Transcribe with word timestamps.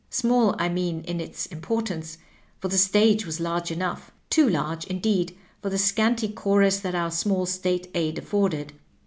Small, 0.09 0.55
I 0.57 0.67
mean, 0.67 1.01
in 1.01 1.19
its 1.21 1.45
importance, 1.45 2.17
for 2.59 2.69
the 2.69 2.77
stage 2.79 3.23
was 3.23 3.39
large 3.39 3.69
enough— 3.69 4.09
too 4.31 4.49
large, 4.49 4.83
indeed, 4.85 5.37
for 5.61 5.69
the 5.69 5.77
scanty 5.77 6.29
chorus 6.29 6.79
that 6.79 6.95
our 6.95 7.11
small 7.11 7.45
State 7.45 7.91
aid 7.93 8.17
afforded. 8.17 8.73